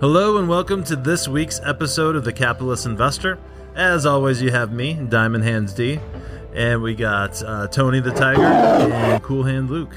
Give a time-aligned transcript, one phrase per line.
[0.00, 3.38] Hello and welcome to this week's episode of The Capitalist Investor.
[3.74, 6.00] As always, you have me, Diamond Hands D,
[6.54, 9.94] and we got uh, Tony the Tiger and Cool Hand Luke.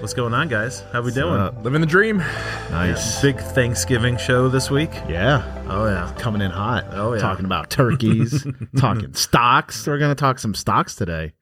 [0.00, 0.80] What's going on, guys?
[0.92, 1.34] How we doing?
[1.34, 2.18] Uh, living the dream.
[2.70, 3.20] Nice.
[3.22, 4.90] Big Thanksgiving show this week.
[5.08, 5.42] Yeah.
[5.68, 6.14] Oh yeah.
[6.18, 6.86] Coming in hot.
[6.92, 7.20] Oh, yeah.
[7.20, 8.46] Talking about turkeys,
[8.76, 9.86] talking stocks.
[9.86, 11.32] We're going to talk some stocks today.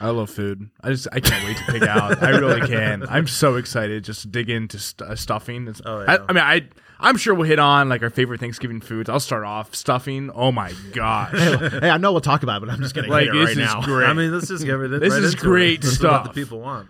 [0.00, 0.70] I love food.
[0.80, 2.22] I just I can't wait to pick out.
[2.22, 3.04] I really can.
[3.08, 5.66] I'm so excited just to dig into st- uh, stuffing.
[5.68, 6.12] It's, Oh, yeah.
[6.12, 6.68] I, I mean, I
[7.00, 9.08] I'm sure we'll hit on like our favorite Thanksgiving foods.
[9.08, 10.30] I'll start off stuffing.
[10.34, 13.10] Oh my gosh, hey, I know we'll talk about it, but I'm just going to
[13.10, 13.82] like hit it this right is now.
[13.82, 14.06] great.
[14.08, 15.82] I mean, let's just get rid of This right is great it.
[15.82, 16.26] This is stuff.
[16.26, 16.88] what the people want.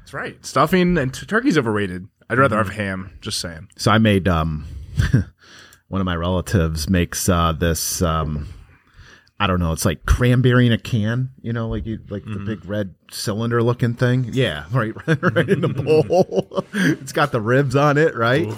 [0.00, 0.44] that's right.
[0.44, 2.08] Stuffing and t- turkey's overrated.
[2.28, 2.68] I'd rather Mm-hmm.
[2.68, 3.18] have ham.
[3.20, 3.68] Just saying.
[3.76, 4.66] So I made um
[5.88, 8.48] one of my relatives makes uh this um
[9.40, 12.44] I don't know, it's like cranberry in a can, you know, like you like Mm-hmm.
[12.44, 14.30] the big red cylinder looking thing.
[14.32, 16.64] Yeah, right right in the bowl.
[16.72, 18.48] it's got the ribs on it, right?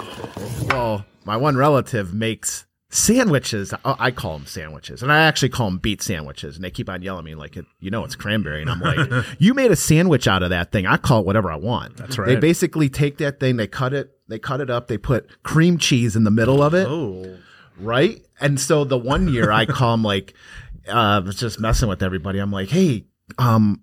[0.74, 3.72] Well, my one relative makes sandwiches.
[3.84, 6.56] I I call them sandwiches, and I actually call them beet sandwiches.
[6.56, 9.24] And they keep on yelling at me like, "You know, it's cranberry." And I'm like,
[9.38, 10.86] "You made a sandwich out of that thing.
[10.86, 12.26] I call it whatever I want." That's right.
[12.26, 15.78] They basically take that thing, they cut it, they cut it up, they put cream
[15.78, 17.36] cheese in the middle of it, Oh,
[17.78, 18.20] right?
[18.40, 20.34] And so the one year I call him like,
[20.88, 22.38] uh, I was just messing with everybody.
[22.38, 23.04] I'm like, "Hey,
[23.38, 23.82] um."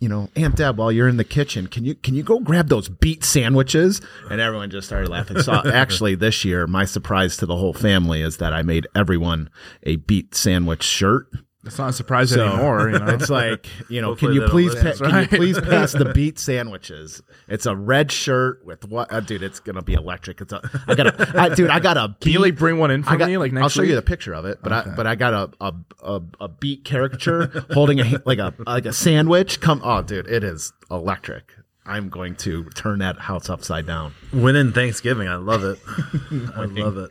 [0.00, 2.68] You know, Aunt Deb, while you're in the kitchen, can you can you go grab
[2.68, 4.00] those beet sandwiches?
[4.30, 5.42] And everyone just started laughing.
[5.42, 9.50] So actually, this year, my surprise to the whole family is that I made everyone
[9.82, 11.26] a beet sandwich shirt.
[11.62, 12.88] That's not a surprise So, anymore.
[12.90, 13.06] You know?
[13.08, 16.06] It's like, you know, Hopefully can you please pa- That's can you please pass the
[16.14, 17.22] beet sandwiches?
[17.48, 19.12] It's a red shirt with what?
[19.12, 20.40] Uh, dude, it's gonna be electric.
[20.40, 21.68] It's a I got a I, dude.
[21.68, 22.16] I got a.
[22.20, 23.90] Can you like bring one in for I got, me like next I'll show week?
[23.90, 26.84] you the picture of it, but I but I got a a a, a beet
[26.84, 29.60] caricature holding a like a like a sandwich.
[29.60, 31.52] Come, oh, dude, it is electric.
[31.84, 34.12] I'm going to turn that house upside down.
[34.32, 35.28] winning Thanksgiving.
[35.28, 35.78] I love it.
[36.56, 37.10] I love it.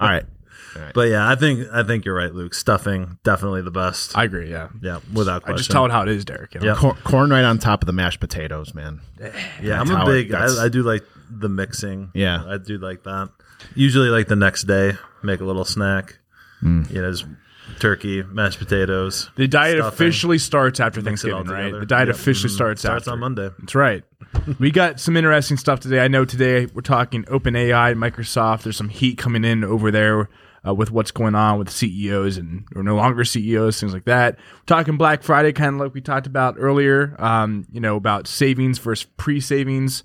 [0.00, 0.24] All right,
[0.94, 2.54] but yeah, I think I think you're right, Luke.
[2.54, 4.16] Stuffing definitely the best.
[4.16, 4.50] I agree.
[4.50, 4.68] Yeah.
[4.82, 6.54] yeah, without I just tell it how it is, Derek.
[6.54, 6.66] You know?
[6.66, 6.74] Yeah.
[6.76, 9.00] Cor- corn right on top of the mashed potatoes, man.
[9.62, 10.34] Yeah, I'm a how it- big.
[10.34, 12.10] I, I do like the mixing.
[12.14, 12.44] Yeah.
[12.46, 13.30] I do like that.
[13.74, 14.92] Usually, like the next day,
[15.22, 16.18] make a little snack.
[16.62, 16.90] Mm.
[16.90, 17.26] You know, just
[17.80, 19.28] turkey, mashed potatoes.
[19.36, 19.92] The diet stuffing.
[19.94, 21.72] officially starts after Mix Thanksgiving, right?
[21.72, 22.16] The diet Yep.
[22.16, 22.54] officially Mhm.
[22.54, 23.10] starts starts after.
[23.12, 23.50] on Monday.
[23.58, 24.04] That's right.
[24.60, 26.00] we got some interesting stuff today.
[26.00, 28.62] I know today we're talking OpenAI, Microsoft.
[28.62, 30.28] There's some heat coming in over there
[30.66, 34.36] uh, with what's going on with CEOs and or no longer CEOs, things like that.
[34.36, 37.14] We're talking Black Friday, kind of like we talked about earlier.
[37.18, 40.02] Um, you know about savings versus pre-savings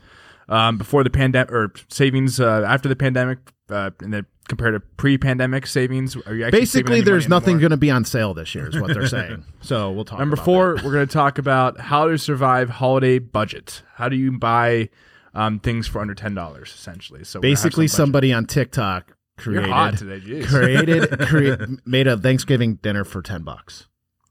[0.49, 3.39] um, before the pandemic or savings uh, after the pandemic,
[3.69, 6.15] uh, and then compared to pre-pandemic savings.
[6.15, 8.93] Are you actually Basically, there's nothing going to be on sale this year, is what
[8.93, 9.45] they're saying.
[9.63, 10.17] So we'll talk.
[10.17, 10.83] Number four, that.
[10.83, 13.83] we're going to talk about how to survive holiday budget.
[13.93, 14.89] How do you buy
[15.35, 17.23] um, things for under ten dollars, essentially?
[17.23, 20.47] So we're gonna have basically some somebody on TikTok You're created hot today, jeez.
[20.47, 23.87] created crea- made a Thanksgiving dinner for ten bucks.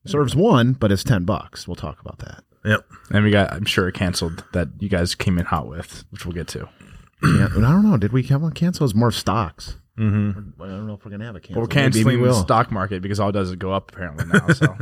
[0.07, 1.69] Serves one, but it's ten bucks.
[1.69, 2.45] We'll talk about that.
[2.65, 2.87] Yep.
[3.11, 6.25] And we got, I'm sure, it canceled that you guys came in hot with, which
[6.27, 6.69] we'll get to.
[7.23, 7.97] Yeah, I don't know.
[7.97, 8.85] Did we have one cancel?
[8.85, 9.77] It's more stocks.
[9.99, 10.63] Mm-hmm.
[10.63, 11.61] I don't know if we're gonna have a cancel.
[11.61, 14.25] We're Maybe we canceling the stock market because all it does is go up apparently
[14.27, 14.47] now.
[14.49, 14.75] So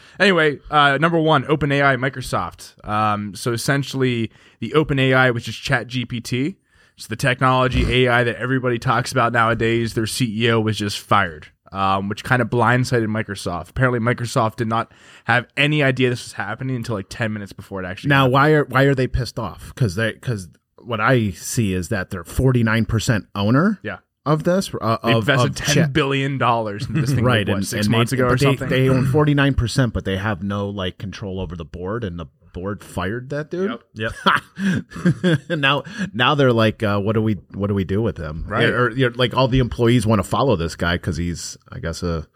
[0.20, 2.84] anyway, uh, number one, OpenAI, Microsoft.
[2.88, 6.56] Um, so essentially, the OpenAI, which is ChatGPT,
[6.96, 9.94] it's the technology AI that everybody talks about nowadays.
[9.94, 11.48] Their CEO was just fired.
[11.72, 13.70] Um, which kind of blindsided Microsoft.
[13.70, 14.92] Apparently, Microsoft did not
[15.24, 18.10] have any idea this was happening until like ten minutes before it actually.
[18.10, 19.72] Now, why are why are they pissed off?
[19.74, 20.48] Because they because
[20.84, 24.70] what I see is that they're forty nine percent owner yeah, of this.
[24.80, 27.38] Uh, they of, invested of ten billion dollars into this thing, right?
[27.38, 28.68] like, what, and, six and months they, ago or they, something.
[28.68, 32.20] They own forty nine percent, but they have no like control over the board, and
[32.20, 33.78] the board fired that dude.
[33.94, 34.12] Yep.
[34.56, 35.48] Yep.
[35.58, 35.82] now,
[36.14, 38.46] now they're like, uh, what do we, what do we do with him?
[38.48, 38.64] Right.
[38.70, 42.02] Or, know, like all the employees want to follow this guy because he's, I guess,
[42.02, 42.26] a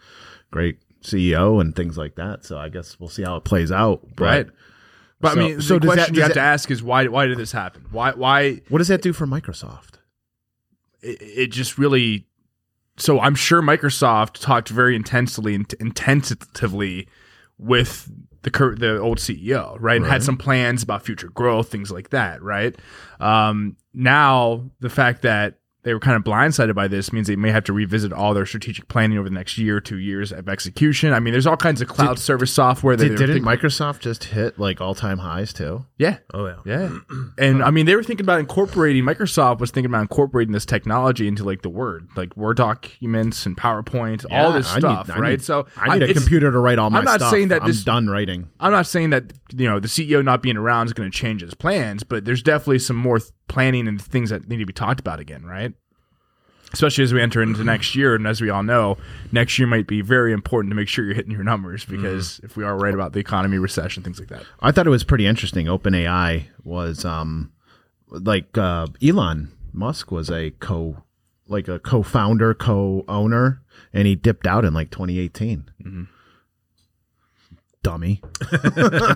[0.50, 2.44] great CEO and things like that.
[2.44, 4.02] So I guess we'll see how it plays out.
[4.14, 4.46] But Right.
[5.20, 7.06] But So- I mean, so the does that- question you have to ask is why?
[7.08, 7.86] Why did this happen?
[7.90, 8.12] Why?
[8.12, 8.60] Why?
[8.68, 9.94] What does that do for Microsoft?
[11.00, 12.26] It, it just really.
[12.98, 17.09] So I'm sure Microsoft talked very intensely and intensively
[17.56, 18.10] with
[18.42, 19.96] the cur- the old CEO, right?
[19.96, 22.76] And had some plans about future growth, things like that, right?
[23.20, 25.58] Um, now the fact that
[25.88, 28.44] they were kind of blindsided by this means they may have to revisit all their
[28.44, 31.14] strategic planning over the next year or two years of execution.
[31.14, 34.58] I mean, there's all kinds of cloud service software that Did, didn't Microsoft just hit
[34.58, 35.86] like all time highs too?
[35.96, 36.56] yeah, Oh yeah.
[36.66, 36.98] Yeah.
[37.38, 41.26] And I mean, they were thinking about incorporating, Microsoft was thinking about incorporating this technology
[41.26, 45.18] into like the Word, like Word documents and PowerPoint, all this I need- stuff, I
[45.18, 45.30] right?
[45.30, 47.30] need- so I need a computer to write all my I'm not stuff.
[47.30, 48.48] saying that I'm this- done writing.
[48.60, 51.40] I'm not saying that, you know, the CEO not being around is going to change
[51.40, 54.72] his plans, but there's definitely some more th- planning and things that need to be
[54.72, 55.72] talked about again, right?
[56.72, 58.15] Especially as we enter into next year.
[58.15, 58.98] And as we all know,
[59.32, 62.56] next year might be very important to make sure you're hitting your numbers because if
[62.56, 64.44] we are right about the economy, recession, things like that.
[64.60, 65.66] I thought it was pretty interesting.
[65.66, 67.53] OpenAI was um
[68.10, 71.03] like uh, Elon Musk was a co
[71.47, 73.62] like a co-founder, co-owner,
[73.92, 76.09] and he dipped out in like 2018.
[77.82, 78.21] Dummy.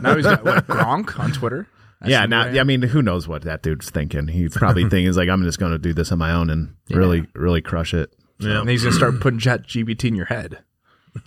[0.00, 1.69] Now he's got what, Grok on Twitter.
[2.06, 2.43] Yeah, now.
[2.43, 4.28] I mean, who knows what that dude's thinking?
[4.28, 6.75] He's probably thinking, "Is like, I'm just going to do this on my own and
[6.90, 8.60] really, really crush it." Yeah.
[8.60, 10.64] And he's gonna start putting Chat GBT in your head.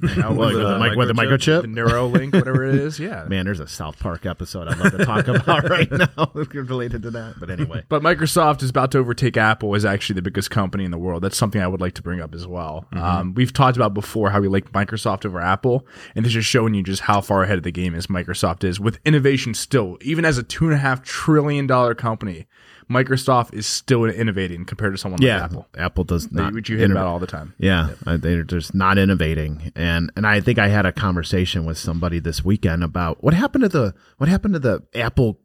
[0.01, 1.63] Like, with, the, uh, mic- with the the.
[1.63, 2.99] Neuralink, whatever it is.
[2.99, 3.25] Yeah.
[3.29, 7.11] Man, there's a South Park episode I'd love to talk about right now related to
[7.11, 7.35] that.
[7.39, 10.91] But anyway, But Microsoft is about to overtake Apple as actually the biggest company in
[10.91, 11.23] the world.
[11.23, 12.87] That's something I would like to bring up as well.
[12.93, 15.85] Um, we've talked about before how we like Microsoft over Apple,
[16.15, 18.79] and this is showing you just how far ahead of the game as Microsoft is
[18.79, 19.53] with innovation.
[19.53, 22.47] Still, even as a two and a half trillion dollar company,
[22.89, 26.53] Microsoft is still innovating compared to someone yeah, like Apple, Apple does not.
[26.53, 27.53] which you hear about all the time.
[27.57, 32.19] Yeah, they're just not innovating, and and I think I had a conversation with somebody
[32.19, 35.39] this weekend about what happened to the what happened to the Apple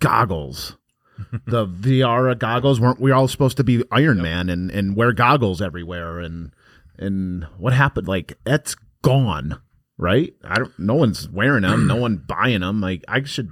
[0.00, 0.76] goggles,
[1.46, 2.80] the VR goggles.
[2.80, 6.20] weren't we all supposed to be Iron Man and and wear goggles everywhere?
[6.20, 6.52] And
[6.98, 8.08] and what happened?
[8.08, 9.60] Like that's gone,
[9.98, 10.32] right?
[10.42, 10.78] I don't.
[10.78, 11.86] No one's wearing them.
[11.86, 12.80] no one buying them.
[12.80, 13.50] Like I should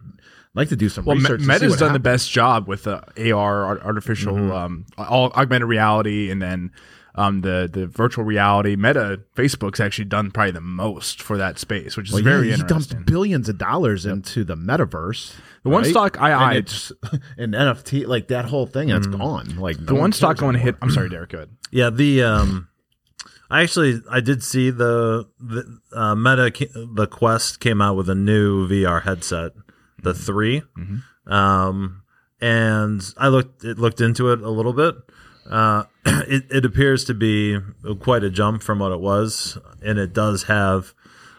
[0.56, 1.38] like to do some Well, Me- research.
[1.40, 5.30] to see Meta's what done the best job with the AR, art- artificial, um, all
[5.32, 6.72] augmented reality, and then
[7.14, 8.76] um, the the virtual reality.
[8.76, 12.56] Meta, Facebook's actually done probably the most for that space, which is Well, very yeah,
[12.56, 12.96] he interesting.
[12.98, 15.34] dumped billions of dollars into the metaverse.
[15.62, 16.92] The one stock I and eyed- it's
[17.38, 19.56] an NFT, like that whole thing, it's gone.
[19.56, 20.76] Like the one stock going to hit.
[20.82, 21.30] I'm sorry, Derek.
[21.30, 21.50] Go ahead.
[21.72, 22.68] Yeah, the um,
[23.50, 26.52] I actually I did see the the uh, Meta
[26.94, 29.52] the Quest came out with a new VR headset,
[30.06, 30.62] the 3
[31.26, 32.02] um,
[32.40, 34.94] and I looked it looked into it a little bit.
[35.48, 37.58] Uh, it it appears to be
[38.00, 40.94] quite a jump from what it was, and it does have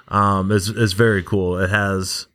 [0.09, 1.57] um, is is very cool.
[1.57, 2.27] It has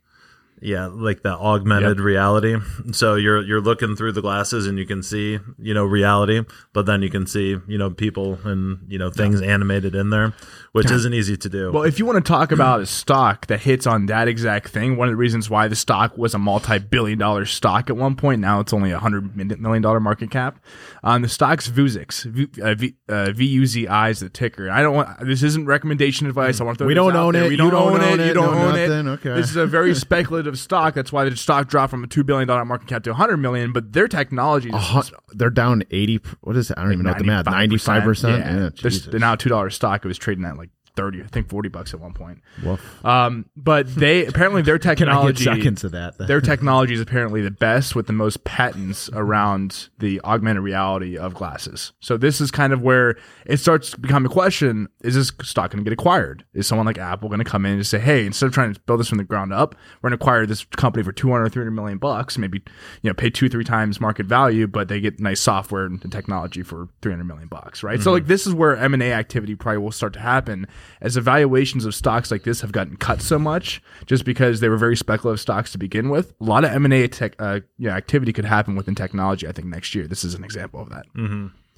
[0.63, 2.55] yeah, like that augmented reality.
[2.93, 6.41] So you're you're looking through the glasses and you can see, you know, reality,
[6.73, 10.33] but then you can see, you know, people and, you know, things animated in there,
[10.71, 11.71] which isn't easy to do.
[11.71, 14.95] Well, if you want to talk about a stock that hits on that exact thing,
[14.95, 18.39] one of the reasons why the stock was a multi-billion dollar stock at one point,
[18.41, 20.59] now it's only a hundred million dollar market cap.
[21.03, 24.69] Um, the stock's Vuzix, V, uh, v, uh, V-U-Z-I is the ticker.
[24.69, 26.61] I don't want this isn't recommendation advice.
[26.61, 27.43] I want to throw We don't own there.
[27.43, 27.47] it.
[27.47, 28.19] We You don't, don't own it.
[28.21, 29.07] own You don't No own nothing.
[29.07, 29.11] it.
[29.13, 29.33] Okay.
[29.41, 30.93] This is a very speculative stock.
[30.93, 33.37] That's why the stock dropped from a two billion dollar market cap to a hundred
[33.37, 33.71] million.
[33.73, 34.75] But their technology is
[35.09, 36.19] Hu- they're down eighty.
[36.41, 36.77] What is it?
[36.77, 37.45] I don't even know what the math.
[37.45, 38.39] Ninety five percent.
[38.45, 40.03] Yeah, Yeah, They're, they're now a two dollar stock.
[40.03, 42.41] It was trading at like thirty, I think forty bucks at one point.
[42.63, 43.05] Woof.
[43.05, 46.17] Um, but they apparently their Can I get technology, seconds of that?
[46.17, 51.33] their technology is apparently the best with the most patents around the augmented reality of
[51.33, 51.93] glasses.
[51.99, 55.71] So this is kind of where it starts to become a question: Is this stock
[55.71, 56.45] going to get acquired?
[56.53, 58.79] Is someone like Apple going to come in and say, "Hey, instead of trying to
[58.81, 61.49] build this from the ground up, we're going to acquire this company for 200 or
[61.49, 62.61] 300 million bucks, maybe
[63.01, 66.63] you know pay two three times market value, but they get nice software and technology
[66.63, 69.79] for 300 million bucks, right?" So like this is where M and A activity probably
[69.79, 70.67] will start to happen
[71.01, 74.77] as evaluations of stocks like this have gotten cut so much just because they were
[74.77, 76.33] very speculative stocks to begin with.
[76.39, 79.47] A lot of M and A tech, uh, yeah, activity could happen within technology.
[79.47, 80.07] I think next year.
[80.07, 81.05] This is an example of that.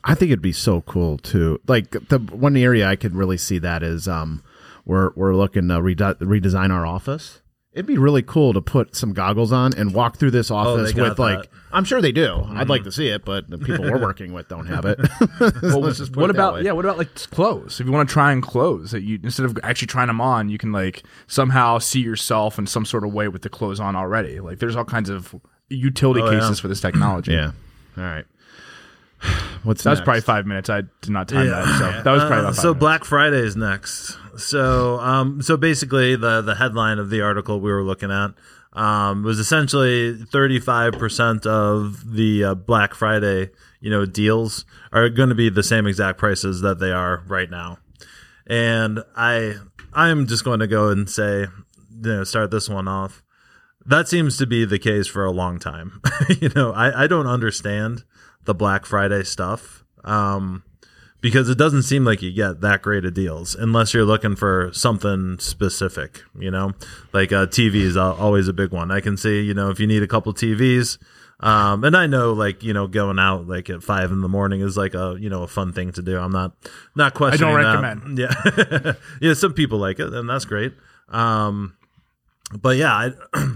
[0.03, 3.57] I think it'd be so cool to like the one area I could really see
[3.59, 4.43] that is um
[4.85, 7.41] we're we're looking to rede- redesign our office.
[7.75, 10.93] It'd be really cool to put some goggles on and walk through this oh, office
[10.93, 11.49] got with like that.
[11.73, 12.41] I'm sure they do.
[12.51, 12.85] I'd like mm-hmm.
[12.85, 14.97] to see it, but the people we're working with don't have it.
[15.59, 16.61] So let's just put what it that about way.
[16.61, 16.71] yeah?
[16.71, 17.81] What about like clothes?
[17.81, 20.47] If you want to try and clothes, that you instead of actually trying them on,
[20.47, 23.97] you can like somehow see yourself in some sort of way with the clothes on
[23.97, 24.39] already.
[24.39, 25.35] Like there's all kinds of
[25.67, 26.39] utility Oh, yeah.
[26.39, 27.33] cases for this technology.
[27.33, 27.51] Yeah.
[27.97, 28.25] All right.
[29.63, 30.69] What's That was probably five minutes.
[30.69, 31.79] I did not time that.
[31.79, 32.79] So that was probably Uh, five so minutes.
[32.79, 34.17] Black Friday is next.
[34.37, 38.31] So um so basically the the headline of the article we were looking at
[38.73, 45.35] um was essentially 35% of the uh, Black Friday, you know, deals are going to
[45.35, 47.77] be the same exact prices that they are right now.
[48.45, 49.55] And I
[49.93, 51.47] I'm just going to go and say
[51.89, 53.23] you know start this one off.
[53.87, 56.01] That seems to be the case for a long time.
[56.41, 58.03] you know, I I don't understand
[58.45, 59.83] the Black Friday stuff.
[60.03, 60.63] Um
[61.21, 64.69] because it doesn't seem like you get that great of deals unless you're looking for
[64.73, 66.73] something specific, you know,
[67.13, 68.91] like uh, TV is always a big one.
[68.91, 70.99] I can see, you know, if you need a couple TVs,
[71.39, 74.61] um, and I know like you know going out like at five in the morning
[74.61, 76.17] is like a you know a fun thing to do.
[76.17, 76.53] I'm not
[76.95, 77.55] not questioning.
[77.55, 78.17] I don't recommend.
[78.19, 79.33] Yeah, yeah.
[79.33, 80.73] Some people like it, and that's great.
[81.09, 81.75] Um,
[82.53, 83.11] but yeah, I,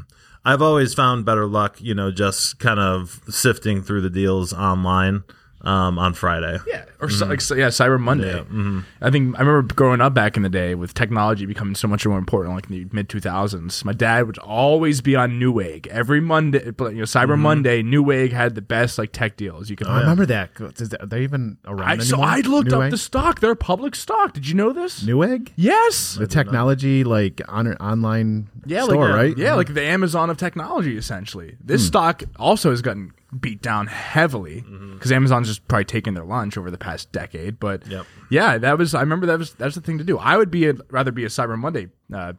[0.46, 5.24] I've always found better luck, you know, just kind of sifting through the deals online
[5.62, 6.58] um, on Friday.
[6.68, 7.32] Yeah, or so, mm-hmm.
[7.32, 8.34] like yeah, Cyber Monday.
[8.34, 8.82] Mm-hmm.
[9.02, 12.06] I think I remember growing up back in the day with technology becoming so much
[12.06, 13.84] more important, like in the mid two thousands.
[13.84, 16.72] My dad would always be on Newegg every Monday.
[16.72, 17.42] But you know, Cyber mm-hmm.
[17.42, 19.88] Monday, Newegg had the best like tech deals you could.
[19.88, 20.52] Oh, I remember that.
[20.78, 22.22] Is that- Are they even around I, so?
[22.22, 23.40] I looked up the stock.
[23.40, 24.34] They're public stock.
[24.34, 25.04] Did you know this?
[25.04, 26.16] Newegg, yes.
[26.16, 29.38] the technology like on an online Yeah, store, like, right?
[29.38, 31.58] Yeah, like the Amazon of technology, essentially.
[31.64, 31.88] This hmm.
[31.88, 34.62] stock also has gotten beat down heavily
[34.94, 37.60] because Amazon's just probably taken their lunch over the past decade.
[37.60, 38.06] But Yep.
[38.32, 40.18] yeah, that was I remember that was that's the thing to do.
[40.18, 42.34] I would be a, rather be a Cyber Monday uh,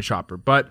[0.00, 0.68] shopper, but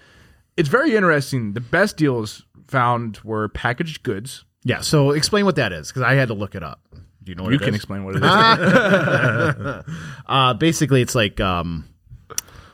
[0.57, 1.53] it's very interesting.
[1.53, 4.45] The best deals found were packaged goods.
[4.63, 4.81] Yeah.
[4.81, 6.79] So explain what that is because I had to look it up.
[7.23, 7.75] Do you know what You can is?
[7.75, 9.93] explain what it is.
[10.27, 11.87] Uh, basically, it's like um,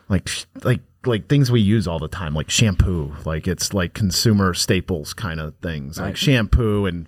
[0.09, 0.27] like
[0.63, 3.15] like like things we use all the time, like shampoo.
[3.25, 7.07] Like it's like consumer staples kind of things, like shampoo and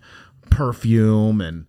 [0.50, 1.66] perfume and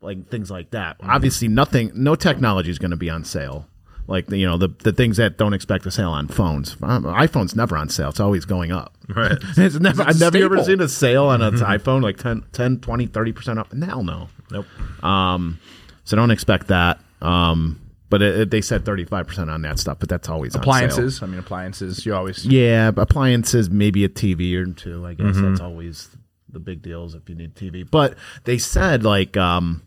[0.00, 0.96] like things like that.
[1.00, 3.66] Obviously, nothing, no technology is going to be on sale.
[4.06, 6.76] Like the, you know the the things that don't expect a sale on phones.
[6.82, 8.08] Um, iPhone's never on sale.
[8.08, 8.96] It's always going up.
[9.10, 9.38] Right.
[9.56, 10.04] It's never.
[10.04, 13.58] I've never ever seen a sale on an iPhone like 10, 10 20, 30 percent
[13.58, 13.72] up.
[13.72, 14.28] Hell no.
[14.52, 14.66] Nope.
[15.04, 15.58] Um,
[16.04, 17.00] so don't expect that.
[17.20, 17.80] Um,
[18.10, 21.22] but it, it- they said 35% on that stuff, but that's always appliances.
[21.22, 22.04] I mean, appliances.
[22.04, 25.06] You always Yeah, appliances, maybe a TV or two.
[25.06, 25.48] I guess Mm-hmm.
[25.50, 26.08] that's always
[26.52, 27.88] the big deals if you need TV.
[27.88, 29.82] But they said like um,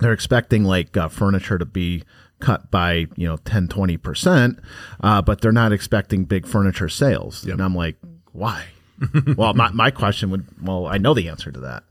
[0.00, 2.04] they're expecting like uh, furniture to be
[2.40, 4.60] cut by you know 10 20%
[5.00, 7.96] uh, but they're not expecting big furniture sales and i'm like
[8.30, 8.64] why
[9.36, 11.82] well my, my question would well i know the answer to that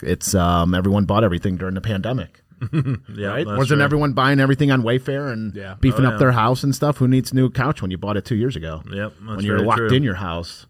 [0.00, 2.41] it's um, everyone bought everything during the pandemic
[3.14, 3.28] Yeah.
[3.28, 3.46] right?
[3.46, 3.82] Wasn't true.
[3.82, 5.74] everyone buying everything on Wayfair and Yeah.
[5.80, 6.18] beefing Oh, up yeah.
[6.18, 6.98] their house and stuff?
[6.98, 8.82] Who needs new couch when you bought it two years ago?
[8.90, 9.12] Yep.
[9.20, 9.88] That's when you're very locked true.
[9.90, 10.66] in your house.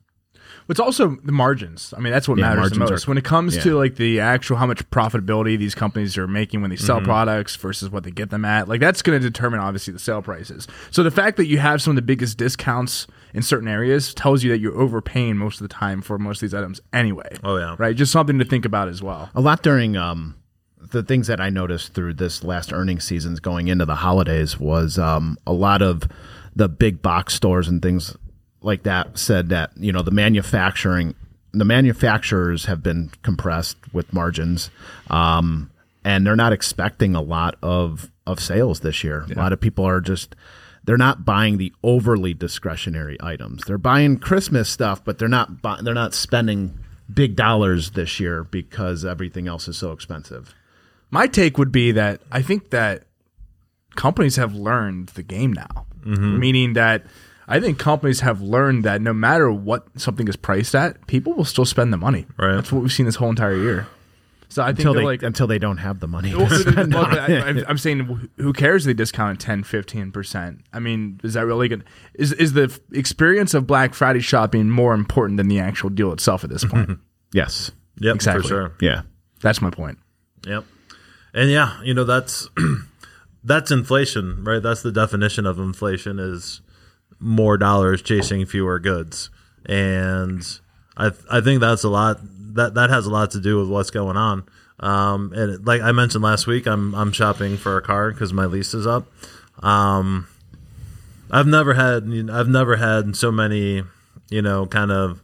[0.69, 1.93] It's also the margins.
[1.95, 3.63] I mean, that's what Yeah, matters the most are- when it comes yeah.
[3.63, 7.07] to like the actual how much profitability these companies are making when they sell Mm-hmm.
[7.07, 8.69] products versus what they get them at.
[8.69, 10.69] Like that's going to determine obviously the sale prices.
[10.91, 14.45] So the fact that you have some of the biggest discounts in certain areas tells
[14.45, 17.37] you that you're overpaying most of the time for most of these items anyway.
[17.43, 17.75] Oh, yeah.
[17.79, 17.95] right.
[17.97, 19.31] Just something to think about as well.
[19.35, 20.37] A lot during um,
[20.93, 24.99] the things that I noticed through this last earnings seasons going into the holidays was
[24.99, 26.05] um, a lot of
[26.55, 28.17] the big box stores and things
[28.61, 31.15] like that said that you know the manufacturing
[31.53, 34.71] the manufacturers have been compressed with margins
[35.11, 35.71] um,
[36.05, 39.27] and they're not expecting a lot of of sales this year.
[39.31, 40.37] A lot of people are just
[40.85, 43.65] they're not buying the overly discretionary items.
[43.65, 46.79] They're buying christmas stuff but they're not bu- they're not spending
[47.13, 50.55] big dollars this year because everything else is so expensive
[51.13, 53.05] My take would be that I think that
[53.95, 56.39] companies have learned the game now, Mm-hmm.
[56.41, 57.07] meaning that
[57.47, 61.45] I think companies have learned that no matter what something is priced at, people will
[61.45, 62.27] still spend the money.
[62.37, 62.57] Right.
[62.57, 63.87] That's what we've seen this whole entire year.
[64.49, 65.23] So I think until they're they like.
[65.23, 68.53] until they don't have the money to Well, spend well, on I, am saying, who
[68.53, 68.83] cares?
[68.85, 70.63] if They discount 10, 15 percent.
[70.73, 71.85] I mean, is that really good?
[72.15, 76.13] Is is the f- experience of Black Friday shopping more important than the actual deal
[76.13, 76.99] itself at this point?
[77.33, 78.17] yes Yep.
[78.17, 78.43] Exactly.
[78.43, 78.73] For sure.
[78.81, 79.03] yeah
[79.41, 79.99] That's my point.
[80.47, 80.65] Yep.
[81.35, 82.49] And yeah, you know that's
[83.45, 84.63] that's inflation, right?
[84.63, 86.61] That's the definition of inflation is
[87.19, 89.31] more dollars chasing fewer goods.
[89.67, 90.45] And
[90.97, 92.19] I I think that's a lot
[92.55, 94.45] that that has a lot to do with what's going on.
[94.81, 98.47] Um and like I mentioned last week, I'm I'm shopping for a car cuz my
[98.47, 99.07] lease is up.
[99.63, 100.27] Um
[101.31, 103.85] I've never had I've never had so many,
[104.29, 105.22] you know, kind of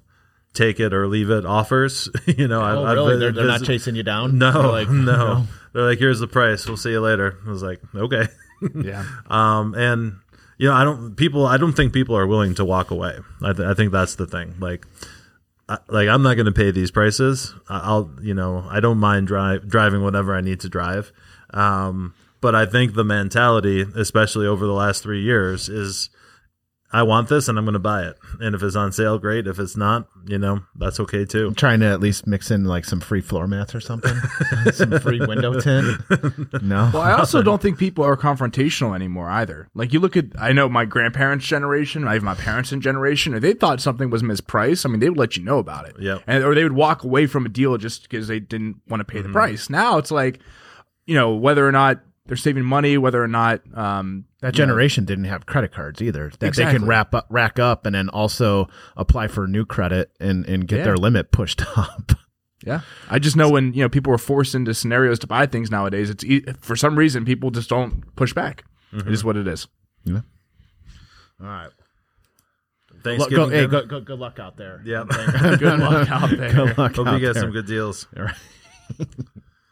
[0.59, 2.09] take it or leave it offers.
[2.27, 4.89] you know, oh, I've, really I've they're, they're not chasing you down no, They're like,
[4.91, 5.47] no.
[5.73, 6.67] They're like, here's the price.
[6.67, 7.39] We'll see you later.
[7.47, 8.27] I was like, okay.
[8.75, 9.05] Yeah.
[9.31, 10.17] Um, and
[10.59, 11.47] you know, I don't people.
[11.47, 13.17] I don't think people are willing to walk away.
[13.41, 14.57] I, th- I think that's the thing.
[14.59, 14.85] Like,
[15.69, 17.55] I, like I'm not going to pay these prices.
[17.69, 21.13] I- I'll, you know, I don't mind drive driving whatever I need to drive.
[21.51, 26.11] Um, but I think the mentality, especially over the last three years, is
[26.91, 28.17] I want this and I'm going to buy it.
[28.41, 29.47] And if it's on sale, great.
[29.47, 31.49] If it's not, you know, that's okay too.
[31.49, 34.15] I'm trying to at least mix in like some free floor mats or something
[34.73, 36.01] some free window tint
[36.63, 39.69] no Well, I also don't think people are confrontational anymore either.
[39.75, 43.43] Like you look at, I know my grandparents' generation, I have my parents' generation, if
[43.43, 45.97] they thought something was mispriced, I mean, they would let you know about it.
[45.99, 46.19] Yeah.
[46.27, 49.05] And, or they would walk away from a deal just because they didn't want to
[49.05, 49.33] pay the mm-hmm.
[49.33, 49.69] price.
[49.69, 50.41] Now it's like,
[51.07, 54.67] you know, whether or not they're saving money, whether or not, um, that you know,
[54.69, 58.09] generation didn't have credit cards either that they can wrap up rack up and then
[58.11, 60.85] also apply for new credit and, and get Yeah.
[60.85, 62.13] their limit pushed up
[62.65, 62.81] Yeah,
[63.11, 66.11] I just know when you know people are forced into scenarios to buy things nowadays.
[66.11, 68.65] It's e- for some reason people just don't push back.
[68.93, 69.67] It is what it is.
[70.05, 70.21] Yeah.
[71.41, 71.71] All right.
[73.05, 73.37] Thanksgiving.
[73.37, 73.69] go, hey, dinner.
[73.69, 75.05] go, go, good luck out there Yeah.
[75.59, 76.53] Good luck out there.
[76.53, 77.43] good luck Hope out you get there.
[77.45, 78.09] some good deals.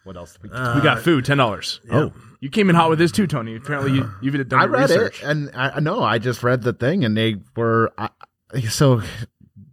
[0.06, 0.38] What else?
[0.40, 1.80] We, uh, we got food, ten dollars.
[1.90, 2.12] Oh.
[2.38, 3.56] you came in hot with this too, Tony.
[3.56, 5.20] Apparently, you, you've done I your read research.
[5.20, 8.10] it, and I no, I just read the thing, and they were I,
[8.68, 9.02] so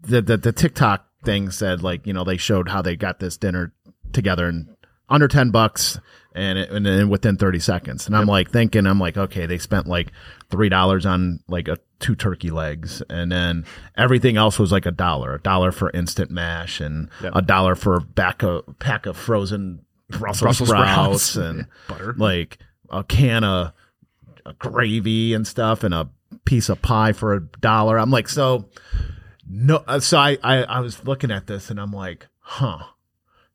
[0.01, 3.37] the, the the TikTok thing said like you know they showed how they got this
[3.37, 3.73] dinner
[4.11, 4.75] together in
[5.07, 5.99] under ten bucks,
[6.33, 9.59] and it, and then within thirty seconds, and I'm like thinking, I'm like, okay, they
[9.59, 10.11] spent like
[10.49, 14.91] three dollars on like a two turkey legs, and then everything else was like a
[14.91, 19.15] dollar, a dollar for instant mash, and a dollar for a back of pack of
[19.15, 19.82] frozen
[20.19, 21.35] Brussels, Brussels sprouts, sprouts.
[21.35, 22.13] and Butter.
[22.17, 22.57] like
[22.89, 23.73] a can of
[24.45, 26.09] a gravy and stuff and a
[26.45, 27.97] piece of pie for a dollar.
[27.97, 28.69] I'm like, so
[29.49, 29.77] no.
[29.87, 32.79] uh, So I, I, I was looking at this and I'm like, huh,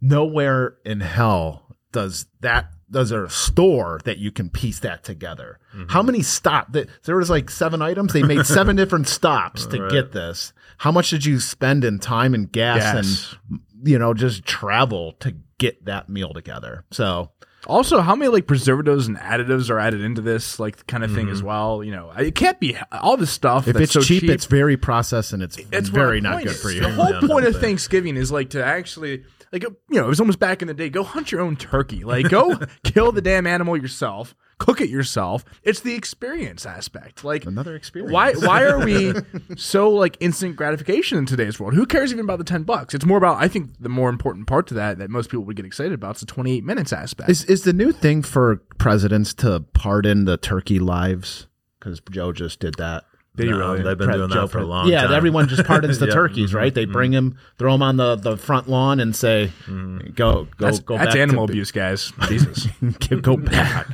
[0.00, 5.59] nowhere in hell does that, does there a store that you can piece that together?
[5.90, 8.12] How many stop that there was like seven items.
[8.12, 10.52] They made seven different stops to get this.
[10.78, 13.37] How much did you spend in time and gas, Gas.
[13.50, 16.84] and, you know, just travel to get that meal together?
[16.90, 17.30] So
[17.66, 21.18] Also, how many like preservatives and additives are added into this like kind of Mm-hmm.
[21.18, 21.82] thing as well?
[21.84, 23.66] You know, it can't be all this stuff.
[23.68, 26.52] if that's it's so cheap, cheap, it's very processed and it's, it's very not good
[26.52, 26.80] is, for you.
[26.80, 27.56] The whole point of.
[27.60, 30.88] Thanksgiving is like to actually like you know it was almost back in the day.
[30.90, 32.04] Go hunt your own turkey.
[32.04, 34.34] Like go kill the damn animal yourself.
[34.58, 35.44] Cook it yourself.
[35.62, 37.22] It's the experience aspect.
[37.22, 38.12] Like Another experience.
[38.12, 39.14] Why why are we
[39.56, 41.74] so like instant gratification in today's world?
[41.74, 42.92] Who cares even about the ten bucks?
[42.94, 45.56] It's more about I think the more important part to that that most people would
[45.56, 47.30] get excited about is the twenty eight minutes aspect.
[47.30, 51.46] Is is the new thing for presidents to pardon the turkey lives?
[51.78, 53.04] Because Joe just did that.
[53.38, 53.82] Did No, really?
[53.82, 55.10] They've been doing Joe that for a long yeah, time.
[55.12, 56.12] Yeah, everyone just pardons the Yeah.
[56.12, 56.74] turkeys, right?
[56.74, 56.92] They mm-hmm.
[56.92, 60.10] bring him, throw him on the, the front lawn, and say, mm-hmm.
[60.14, 62.12] "Go, go, that's go that's back animal to, abuse, guys.
[62.26, 62.66] Jesus.
[63.22, 63.86] Go back."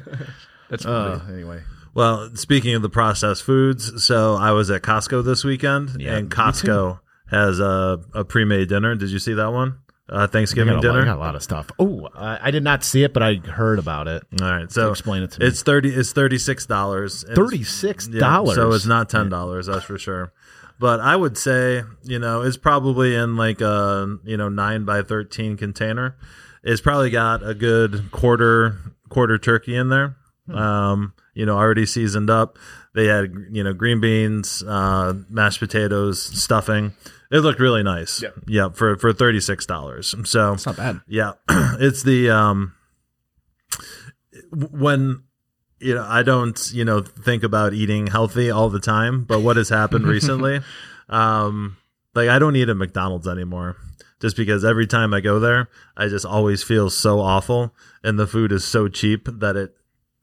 [0.83, 1.63] That's uh, anyway,
[1.95, 6.31] Well, speaking of the processed foods, so I was at Costco this weekend, Yeah, and
[6.31, 7.01] Costco
[7.31, 8.95] has a, a pre-made dinner.
[8.95, 9.79] Did you see that one?
[10.07, 11.13] Uh, I Thanksgiving got, a lot, I dinner.
[11.13, 11.71] got a lot of stuff.
[11.79, 14.23] Oh, I, I did not see it, but I heard about it.
[14.43, 15.47] All right, so explain it to me.
[15.47, 15.89] It's thirty.
[15.95, 17.25] It's thirty six dollars.
[17.35, 18.55] Thirty six Yeah, dollars.
[18.57, 19.65] so it's not ten dollars.
[19.67, 20.33] That's for sure.
[20.79, 25.03] But I would say, you know, it's probably in like a you know nine by
[25.03, 26.17] thirteen container.
[26.63, 28.77] It's probably got a good quarter
[29.09, 30.17] quarter turkey in there.
[30.53, 32.59] Um, you know, already seasoned up.
[32.95, 36.93] They had you know green beans, uh, mashed potatoes, stuffing.
[37.31, 38.23] It looked really nice.
[38.23, 38.35] Yep.
[38.47, 40.15] Yeah, for for thirty six dollars.
[40.25, 41.01] So It's not bad.
[41.09, 42.75] yeah, it's the um
[44.53, 45.23] when
[45.81, 49.57] you know I don't you know think about eating healthy all the time, but what
[49.57, 50.61] has happened recently,
[51.09, 51.77] um,
[52.15, 53.77] like I don't eat at McDonald's anymore.
[54.21, 58.27] Just because every time I go there, I just always feel so awful, and the
[58.27, 59.75] food is so cheap that it.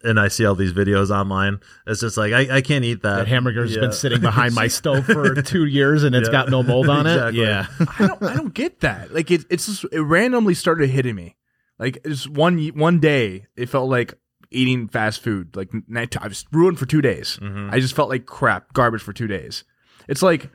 [0.03, 1.59] And I see all these videos online.
[1.85, 3.15] It's just like I, I can't eat that.
[3.17, 3.81] That hamburger's Yeah.
[3.81, 6.31] been sitting behind my stove for two years, and it's Yeah.
[6.31, 7.13] got no mold on it.
[7.13, 7.41] Exactly.
[7.43, 7.67] Yeah,
[7.99, 9.13] I don't I don't get that.
[9.13, 11.35] Like it, it's just it randomly started hitting me.
[11.79, 14.13] Like just one one day, it felt like
[14.51, 15.55] eating fast food.
[15.55, 17.39] Like I was ruined for two days.
[17.41, 17.69] Mm-hmm.
[17.73, 19.63] I just felt like crap, garbage for two days.
[20.07, 20.49] It's like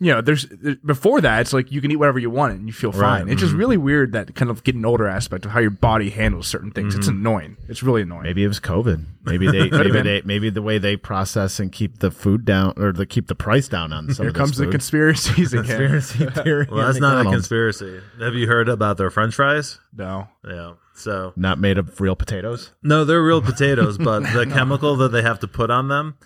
[0.00, 2.66] you know, there's there- before that, it's like you can eat whatever you want and
[2.66, 3.24] you feel fine.
[3.24, 3.58] Right, It's just mm-hmm.
[3.60, 6.94] really weird that kind of getting older aspect of how your body handles certain things.
[6.94, 7.18] It's mm-hmm.
[7.18, 7.56] annoying.
[7.68, 8.22] It's really annoying.
[8.22, 9.04] maybe it was COVID.
[9.24, 12.92] Maybe they, maybe they, maybe the way they process and keep the food down or
[12.92, 15.66] the keep the price down on some Here of this comes the conspiracies again.
[15.66, 16.66] conspiracy theory.
[16.70, 18.00] Well, that's not a conspiracy.
[18.20, 19.78] Have you heard about their French fries?
[19.94, 20.28] No.
[20.48, 20.74] Yeah.
[20.94, 22.72] So Not made of real potatoes.
[22.82, 26.16] No, they're real potatoes, but the chemical that they have to put on them.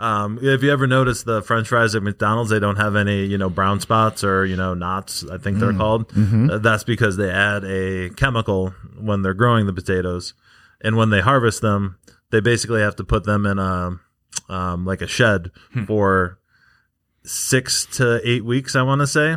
[0.00, 3.36] Um, if you ever notice the French fries at McDonald's, they don't have any, you
[3.36, 5.24] know, brown spots or you know knots.
[5.30, 6.10] I think they're called.
[6.50, 10.32] Uh, that's because they add a chemical when they're growing the potatoes,
[10.80, 11.98] and when they harvest them,
[12.30, 14.00] they basically have to put them in a
[14.48, 15.50] um, like a shed
[15.86, 16.38] for
[17.22, 18.74] six to eight weeks.
[18.74, 19.36] I want to say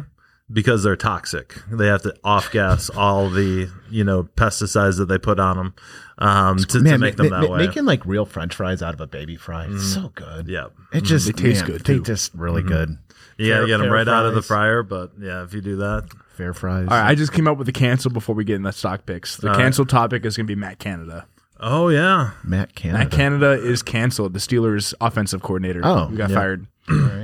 [0.54, 1.56] because they're toxic.
[1.70, 5.74] They have to off gas all the you know pesticides that they put on them
[6.20, 7.66] um, to, to make them ma- that ma- way.
[7.68, 10.04] making like real French fries out of a baby fry, it's mm-hmm.
[10.04, 10.48] so good.
[10.48, 11.06] yeah, It mm-hmm.
[11.06, 12.04] just They taste man, good, They too.
[12.04, 12.70] just really mm-hmm.
[12.70, 12.98] good.
[13.38, 14.84] Yeah, you gotta get them fair right out of the fryer.
[14.84, 16.88] But yeah, if you do that, Fair fries.
[16.90, 19.06] All right, I just came up with the cancel before we get in the stock
[19.06, 19.38] picks.
[19.38, 21.28] The All cancel topic is going to be Matt Canada.
[21.60, 23.04] oh yeah, Matt Canada.
[23.04, 24.34] Matt Canada is canceled.
[24.34, 25.82] The Steelers' offensive coordinator.
[25.84, 26.36] Oh, who got yeah.
[26.36, 26.68] fired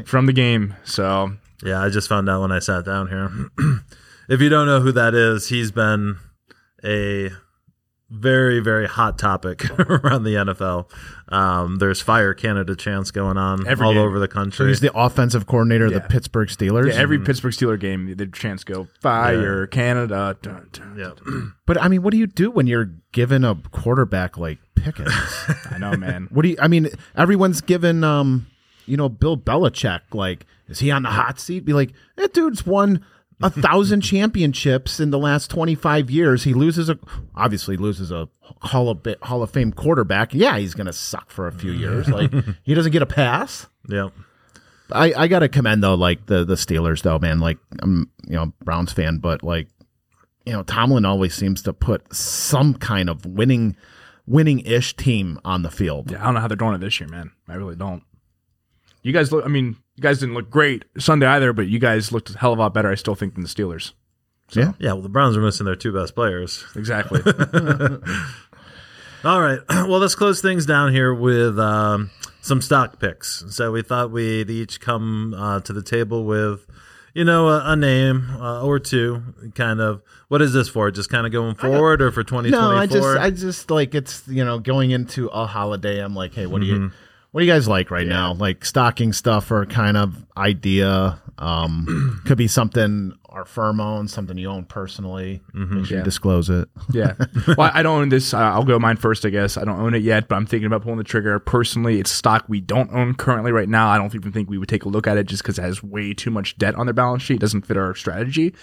[0.08, 0.76] from the game.
[0.84, 1.32] So
[1.64, 1.82] yeah.
[1.82, 3.30] I just found out when I sat down here.
[4.30, 6.18] if you don't know who that is, he's been
[6.84, 7.30] a
[8.12, 10.90] very very hot topic around the NFL.
[11.32, 14.02] Um, there's fire Canada chants going on Every all game.
[14.02, 14.68] over the So country.
[14.70, 16.88] he's the offensive coordinator of the Pittsburgh Steelers.
[16.92, 20.36] yeah, every Pittsburgh Steeler game, the chance go fire Canada.
[20.42, 20.96] Dun, dun.
[20.98, 21.12] yeah.
[21.68, 25.12] but I mean, what do you do when you're given a quarterback like Pickens?
[25.72, 26.30] I know, man.
[26.32, 26.58] what do you?
[26.60, 28.48] I mean, everyone's given, um,
[28.88, 30.02] you know, Bill Belichick.
[30.14, 31.66] Like, is he on the hot seat?
[31.66, 33.04] Be like, that dude's won
[33.42, 36.44] a thousand championships in the last 25 years.
[36.44, 37.00] He loses a,
[37.36, 38.30] obviously loses a
[38.62, 40.34] Hall of, Hall of Fame quarterback.
[40.34, 42.08] Yeah, he's going to suck for a few years.
[42.20, 43.68] Like, he doesn't get a pass.
[43.88, 44.10] Yeah.
[44.92, 47.40] I, I got to commend, though, like the, the Steelers, though, man.
[47.40, 49.68] Like, I'm, you know, Browns fan, but like,
[50.46, 53.76] you know, Tomlin always seems to put some kind of winning,
[54.26, 56.12] winning ish team on the field.
[56.12, 57.32] Yeah, I don't know how they're doing it this year, man.
[57.48, 58.04] I really don't.
[59.04, 59.46] You guys look.
[59.46, 62.54] I mean, you guys didn't look great Sunday either, but you guys looked a hell
[62.54, 62.90] of a lot better.
[62.90, 63.92] I still think than the Steelers.
[64.54, 64.72] Yeah.
[64.80, 64.94] Yeah.
[64.94, 66.64] Well, the Browns are missing their two best players.
[66.76, 67.22] Exactly.
[69.24, 69.60] All right.
[69.70, 73.44] Well, let's close things down here with um, some stock picks.
[73.50, 76.66] So we thought we'd each come uh, to the table with,
[77.14, 79.22] you know, a, a name uh, or two.
[79.56, 80.02] Kind of.
[80.30, 80.90] What is this for?
[80.92, 83.18] Just kind of going forward, or for twenty No, I just.
[83.18, 86.00] I just like it's you know going into a holiday.
[86.00, 86.84] I'm like, hey, what do Mm-hmm.
[86.86, 86.92] you,
[87.32, 88.34] what do you guys like right now?
[88.34, 91.22] Like stocking stuff or kind of idea.
[91.38, 95.40] Um, could be something our firm owns, something you own personally.
[95.54, 96.02] Make sure Yeah.
[96.02, 96.68] you disclose it.
[96.92, 97.14] yeah.
[97.58, 98.34] Well, I don't own this.
[98.34, 99.56] Uh, I'll go mine first, I guess.
[99.56, 101.38] I don't own it yet, but I'm thinking about pulling the trigger.
[101.40, 103.88] Personally, it's stock we don't own currently right now.
[103.90, 105.82] I don't even think we would take a look at it just because it has
[105.84, 107.36] way too much debt on their balance sheet.
[107.36, 108.54] It doesn't fit our strategy.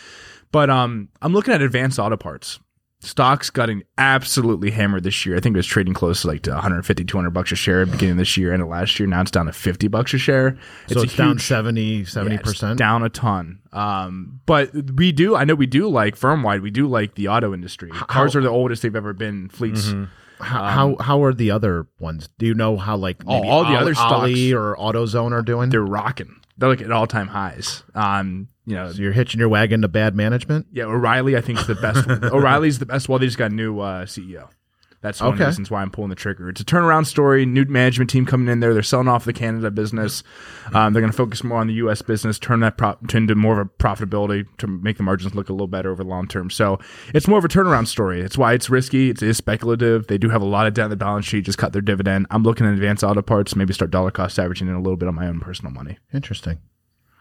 [0.52, 2.58] But um, I'm looking at advanced auto parts.
[3.00, 5.36] Stocks got an absolutely hammered this year.
[5.36, 7.88] I think it was trading close to like to 150, 200 bucks a share at
[7.88, 9.06] the beginning of this year and last year.
[9.06, 10.58] Now it's down to 50 bucks a share.
[10.88, 12.78] So it's, down huge- 70 yeah, it's percent.
[12.78, 13.60] down a ton.
[13.72, 16.62] Um, but we do, I know we do like firm wide.
[16.62, 17.90] We do like the auto industry.
[17.90, 19.50] Cars are the oldest they've ever been.
[19.50, 19.92] Fleets.
[20.38, 22.28] How, how how are the other ones?
[22.38, 25.40] Do you know how like maybe all the Ollie- other stocks- Ollie or AutoZone are
[25.42, 25.70] doing?
[25.70, 26.40] They're rocking.
[26.58, 27.82] They're like at all time highs.
[27.94, 30.66] Um, you know, so you're hitching your wagon to bad management.
[30.72, 32.06] yeah, O'Reilly I think is the best.
[32.32, 33.08] O'Reilly's the best.
[33.08, 34.48] Well, they just got a new uh, CEO.
[35.02, 36.48] That's one of the reasons why I'm pulling the trigger.
[36.48, 37.46] It's a turnaround story.
[37.46, 38.74] New management team coming in there.
[38.74, 40.24] They're selling off the Canada business.
[40.72, 42.02] Um, they're going to focus more on the U.S.
[42.02, 45.48] business, turn that prop to into more of a profitability to make the margins look
[45.48, 46.50] a little better over the long term.
[46.50, 46.80] So
[47.14, 48.20] it's more of a turnaround story.
[48.20, 49.10] It's why it's risky.
[49.10, 50.08] It is speculative.
[50.08, 51.44] They do have a lot of debt on the balance sheet.
[51.44, 52.26] Just cut their dividend.
[52.30, 53.54] I'm looking at advanced auto parts.
[53.54, 55.98] Maybe start dollar cost averaging in a little bit on my own personal money.
[56.12, 56.58] Interesting.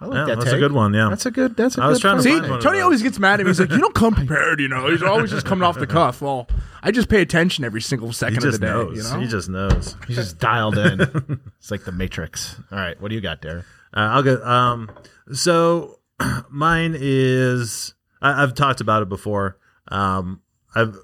[0.02, 0.94] I like Yeah, that that's a good one.
[0.94, 1.08] Yeah.
[1.10, 1.56] That's a good.
[1.56, 2.24] That's a I was good trying to.
[2.24, 2.84] See, find one Tony those.
[2.84, 3.50] always gets mad at me.
[3.50, 4.90] He's like, "You don't come prepared," you know.
[4.90, 6.22] He's always just coming off the cuff.
[6.22, 6.48] Well,
[6.84, 8.68] I just pay attention every single he second of the day.
[8.68, 8.98] knows.
[8.98, 9.96] You know, He just knows.
[10.08, 11.00] He's just dialed in.
[11.60, 12.58] it's like the Matrix.
[12.72, 13.60] All right, what do you got there?
[13.96, 14.44] Uh, I'll go.
[14.44, 14.92] Um,
[15.32, 16.00] so
[16.50, 19.58] mine is I, I've talked about it before.
[19.88, 20.42] Um,
[20.76, 20.98] I've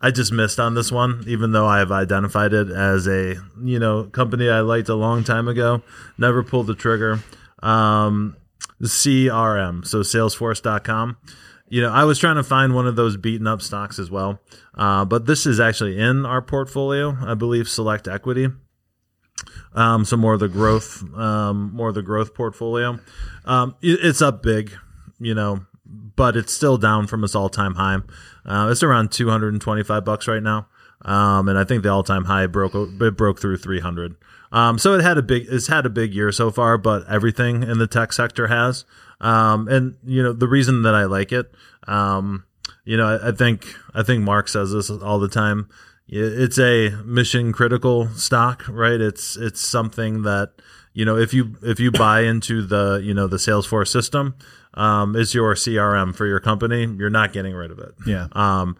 [0.00, 4.04] I just missed on this one, even though I've identified it as a you know
[4.04, 5.82] company I liked a long time ago.
[6.16, 7.18] Never pulled the trigger.
[7.62, 8.36] Um,
[8.82, 11.16] CRM, so Salesforce.com.
[11.70, 14.40] You know, I was trying to find one of those beaten up stocks as well,
[14.74, 17.16] uh, but this is actually in our portfolio.
[17.20, 18.48] I believe Select Equity
[19.74, 22.98] um, some more of the growth, um, more of the growth portfolio.
[23.44, 24.72] Um, it- it's up big,
[25.20, 27.98] you know, but it's still down from its all-time high.
[28.46, 30.66] Uh, it's around 225 bucks right now,
[31.02, 34.16] um, and I think the all-time high broke it broke through 300.
[34.50, 37.62] Um, so it had a big it's had a big year so far, but everything
[37.62, 38.84] in the tech sector has.
[39.20, 41.52] Um, and you know the reason that I like it,
[41.86, 42.44] um,
[42.84, 45.68] you know, I, I think I think Mark says this all the time.
[46.10, 48.98] It's a mission critical stock, right?
[48.98, 50.52] It's it's something that
[50.94, 54.34] you know if you if you buy into the you know the Salesforce system,
[54.74, 56.86] um, is your CRM for your company.
[56.86, 57.94] You're not getting rid of it.
[58.06, 58.28] Yeah.
[58.32, 58.78] Um,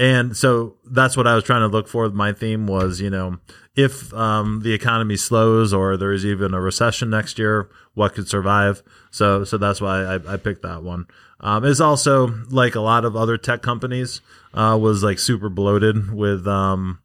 [0.00, 2.04] and so that's what I was trying to look for.
[2.04, 3.36] With my theme was, you know,
[3.76, 8.82] if um, the economy slows or there's even a recession next year, what could survive?
[9.10, 11.06] So, so that's why I, I picked that one.
[11.40, 14.22] Um, it's also like a lot of other tech companies
[14.54, 17.00] uh, was like super bloated with, um,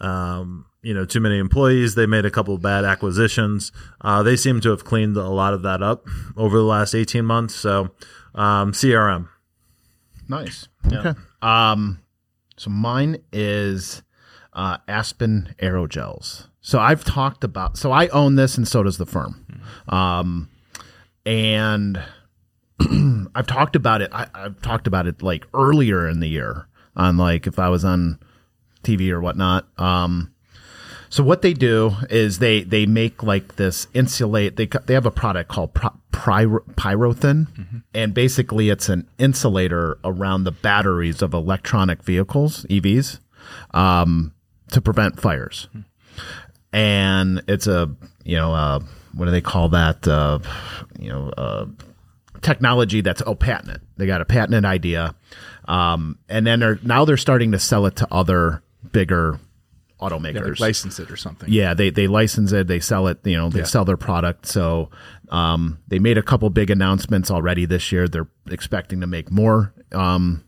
[0.00, 1.96] um, you know, too many employees.
[1.96, 3.72] They made a couple of bad acquisitions.
[4.00, 7.26] Uh, they seem to have cleaned a lot of that up over the last 18
[7.26, 7.54] months.
[7.54, 7.90] So,
[8.34, 9.28] um, CRM.
[10.30, 10.68] Nice.
[10.90, 11.12] Okay.
[11.42, 12.00] Um,
[12.58, 14.02] so mine is
[14.52, 16.48] uh, Aspen Aerogels.
[16.60, 17.78] So I've talked about.
[17.78, 19.62] So I own this, and so does the firm.
[19.88, 20.50] Um,
[21.24, 22.02] and
[23.34, 24.10] I've talked about it.
[24.12, 27.84] I, I've talked about it like earlier in the year on like if I was
[27.84, 28.18] on
[28.82, 29.68] TV or whatnot.
[29.78, 30.34] Um,
[31.10, 34.56] so what they do is they they make like this insulate.
[34.56, 35.74] They they have a product called
[36.12, 43.20] Pyro, Pyrothin, and basically it's an insulator around the batteries of electronic vehicles (EVs)
[43.72, 44.34] um,
[44.72, 45.68] to prevent fires.
[46.72, 47.90] And it's a
[48.24, 48.80] you know uh,
[49.14, 50.06] what do they call that?
[50.06, 50.40] Uh,
[50.98, 51.30] you know.
[51.30, 51.66] Uh,
[52.40, 53.80] technology that's oh patented.
[53.96, 55.16] They got a patented idea,
[55.66, 59.40] um, and then they're now they're starting to sell it to other bigger
[60.00, 60.58] automakers.
[60.58, 61.48] Yeah, license it or something.
[61.52, 63.64] Yeah, they they license it, they sell it, you know, they Yeah.
[63.64, 64.46] sell their product.
[64.46, 64.90] So
[65.30, 68.08] um, they made a couple big announcements already this year.
[68.08, 70.44] They're expecting to make more um,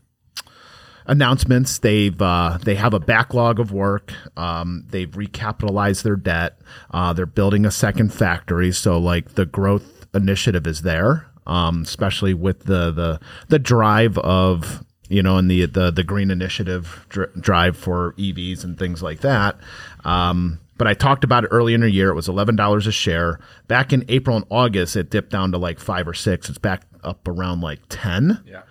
[1.05, 1.79] announcements.
[1.79, 4.13] They've uh, they have a backlog of work.
[4.37, 6.59] Um, they've recapitalized their debt.
[6.91, 8.71] Uh, they're building a second factory.
[8.71, 14.83] So like the growth initiative is there, um, especially with the the the drive of
[15.11, 19.19] you know, and the the the green initiative dr- drive for EVs and things like
[19.21, 19.57] that.
[20.05, 22.09] Um, but I talked about it early in the year.
[22.09, 23.39] It was eleven dollars a share.
[23.67, 26.49] Back in April and August, it dipped down to like five or six.
[26.49, 28.41] It's back up around like ten.
[28.45, 28.63] Yeah.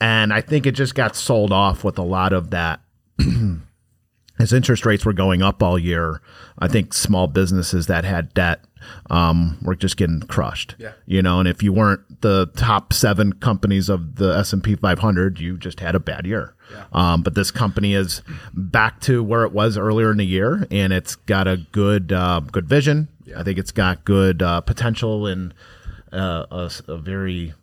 [0.00, 2.80] And I think it just got sold off with a lot of that.
[4.40, 6.20] As interest rates were going up all year,
[6.58, 8.64] I think small businesses that had debt
[9.10, 10.74] um, were just getting crushed.
[10.78, 10.92] Yeah.
[11.06, 14.76] You know, and if you weren't the top seven companies of the S and P
[14.76, 16.54] 500, you just had a bad year.
[16.92, 18.22] Um, but this company is
[18.54, 22.40] back to where it was earlier in the year, and it's got a good uh,
[22.40, 23.08] good vision.
[23.36, 25.54] I think it's got good uh, potential and
[26.12, 27.54] uh, a, a very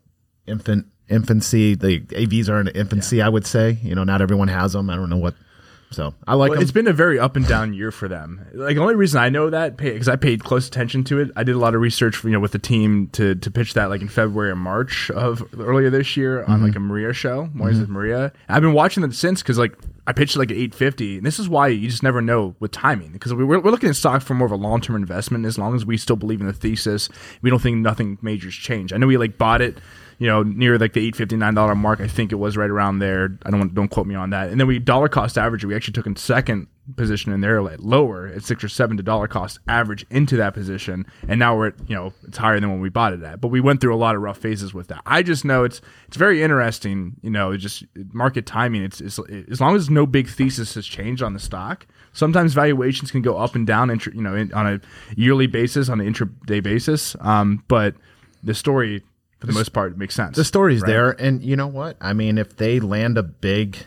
[0.45, 1.75] infant infancy.
[1.75, 3.77] The AVs are in infancy, I would say.
[3.81, 4.89] You know, not everyone has them.
[4.89, 5.35] I don't know what.
[5.91, 8.45] So I like Well, it's been a very up and down year for them.
[8.53, 11.31] Like the only reason I know that because I paid close attention to it.
[11.35, 13.85] I did a lot of research, you know, with the team to to pitch that
[13.85, 16.65] like in February or March of earlier this year on mm-hmm.
[16.65, 17.49] like a Maria show.
[17.53, 17.93] Mornings with mm-hmm.
[17.93, 18.33] Maria.
[18.49, 21.39] I've been watching them since because like I pitched like at eight fifty, and this
[21.39, 24.21] is why you just never know with timing because we, we're we're looking at stock
[24.21, 25.45] for more of a long term investment.
[25.45, 27.07] As long as we still believe in the thesis,
[27.41, 28.93] we don't think nothing major's changed.
[28.93, 29.77] I know we like bought it
[30.19, 31.99] you know, near like the eight fifty nine dollar mark.
[31.99, 33.37] I think it was right around there.
[33.45, 34.49] I don't want, don't quote me on that.
[34.49, 35.63] And then we dollar cost average.
[35.63, 39.03] We actually took in second position in there, like lower at six or seven to
[39.03, 41.05] dollar cost average into that position.
[41.27, 43.41] And now we're at you know it's higher than when we bought it at.
[43.41, 45.01] But we went through a lot of rough phases with that.
[45.05, 47.17] I just know it's it's very interesting.
[47.21, 48.83] You know, just market timing.
[48.83, 49.19] It's, it's
[49.51, 51.85] as long as no big thesis has changed on the stock.
[52.13, 54.81] Sometimes valuations can go up and down, you know, in, on a
[55.15, 57.15] yearly basis, on an intraday basis.
[57.19, 57.93] Um, but
[58.41, 59.03] the story,
[59.39, 60.35] for the most part, it makes sense.
[60.35, 60.87] the story's right?
[60.87, 61.97] there, and you know what?
[62.01, 63.77] I mean, if they land a big,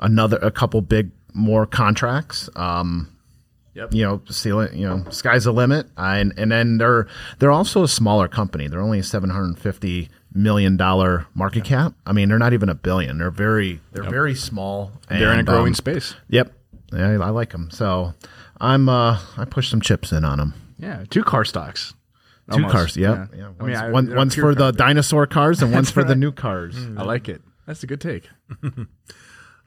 [0.00, 3.08] another, a couple big more contracts, um,
[3.72, 3.94] Yep.
[3.94, 5.86] you know, ceiling, you know, sky's the limit.
[5.96, 7.06] And and then they're
[7.38, 8.66] they're also a smaller company.
[8.66, 11.94] They're only a seven hundred fifty million dollar market cap.
[12.04, 13.18] I mean, they're not even a billion.
[13.18, 14.90] They're very they're very small.
[15.08, 16.14] They're in a growing um, space.
[16.30, 16.52] Yep,
[16.92, 17.70] yeah, I, I like them.
[17.70, 18.12] So
[18.60, 20.54] I'm uh I push some chips in on them.
[20.76, 21.94] Yeah, two car stocks.
[22.48, 22.72] Two Almost.
[22.74, 23.30] cars, yep.
[23.32, 23.38] Yeah.
[23.38, 23.44] yeah.
[23.44, 24.88] I mean, One's, I- one, one's pure for the company.
[24.88, 26.76] dinosaur cars and one's for the new cars.
[26.96, 27.42] I like it.
[27.66, 28.28] That's a good take.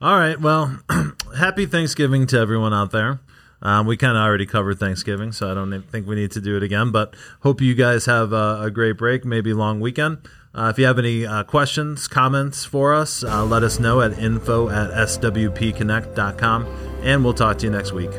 [0.02, 0.38] All right.
[0.38, 0.78] Well,
[1.38, 3.20] happy Thanksgiving to everyone out there.
[3.62, 6.56] Um, we kind of already covered Thanksgiving, so I don't think we need to do
[6.58, 6.90] it again.
[6.90, 10.18] But hope you guys have a, a great break, maybe long weekend.
[10.54, 14.18] Uh, if you have any uh, questions, comments for us, uh, let us know at
[14.18, 16.66] info at swpconnect.com,
[17.02, 18.10] and we'll talk to you next week.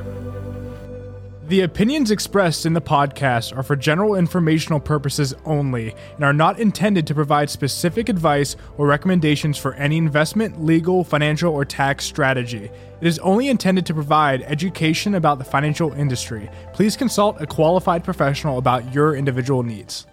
[1.48, 6.60] The opinions expressed in the podcast are for general informational purposes only and are not
[6.60, 12.72] intended to provide specific advice or recommendations for any investment, legal, financial, or tax strategy.
[13.00, 16.50] It is only intended to provide education about the financial industry.
[16.74, 20.08] Please consult a qualified professional about your individual needs.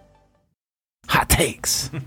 [1.06, 1.88] Hot takes.